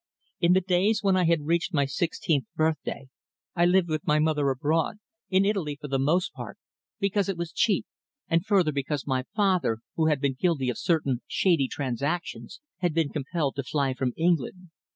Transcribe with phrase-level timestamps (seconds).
[0.39, 2.75] "In the days when I had reached my sixteenth year
[3.55, 4.97] I lived with my mother abroad,
[5.29, 6.57] in Italy for the most part,
[6.99, 7.85] because it was cheap,
[8.27, 13.09] and further because my father, who had been guilty of certain shady transactions, had been
[13.09, 14.71] compelled to fly from England.